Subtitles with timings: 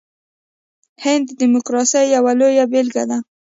[1.03, 3.17] هند د ډیموکراسۍ یوه لویه بیلګه ده.